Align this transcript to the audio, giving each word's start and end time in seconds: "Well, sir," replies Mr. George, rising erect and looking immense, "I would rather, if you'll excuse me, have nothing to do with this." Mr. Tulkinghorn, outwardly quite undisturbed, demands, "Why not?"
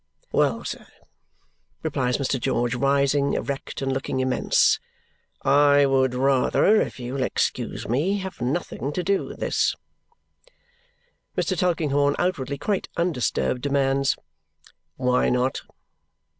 "Well, 0.31 0.65
sir," 0.65 0.87
replies 1.83 2.17
Mr. 2.17 2.39
George, 2.39 2.73
rising 2.73 3.33
erect 3.35 3.83
and 3.83 3.93
looking 3.93 4.19
immense, 4.19 4.79
"I 5.43 5.85
would 5.85 6.15
rather, 6.15 6.81
if 6.81 6.99
you'll 6.99 7.21
excuse 7.21 7.87
me, 7.87 8.17
have 8.17 8.41
nothing 8.41 8.93
to 8.93 9.03
do 9.03 9.25
with 9.25 9.39
this." 9.39 9.75
Mr. 11.37 11.55
Tulkinghorn, 11.55 12.15
outwardly 12.17 12.57
quite 12.57 12.89
undisturbed, 12.97 13.61
demands, 13.61 14.15
"Why 14.95 15.29
not?" 15.29 15.61